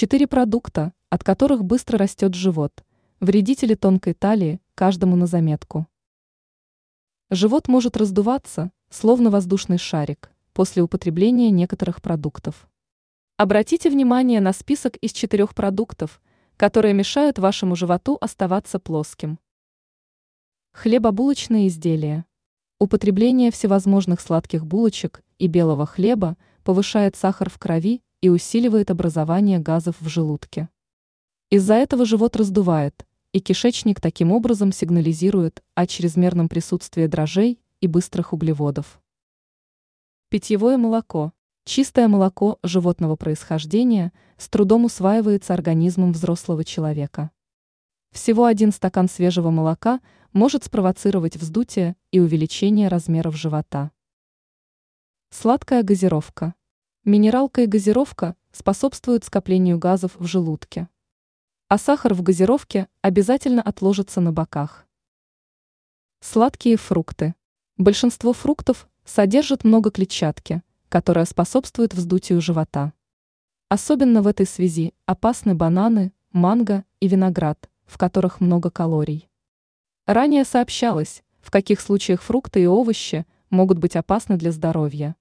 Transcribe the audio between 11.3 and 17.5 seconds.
некоторых продуктов. Обратите внимание на список из четырех продуктов, которые мешают